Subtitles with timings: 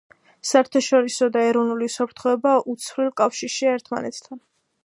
[0.51, 4.43] საერთაშორისო და ეროვნული უსაფრთხოება უცვლელ კავშირშია ერთმანეთთან.